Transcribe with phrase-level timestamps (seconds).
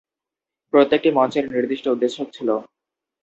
[0.73, 2.49] প্রত্যেকটি মঞ্চের নির্দিষ্ট উদ্দেশ্য ছিল।